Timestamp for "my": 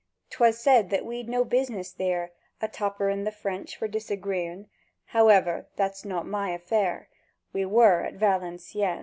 6.25-6.49